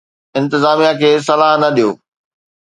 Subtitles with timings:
[0.39, 1.89] انتظاميا کي صلاح نه ڏيو.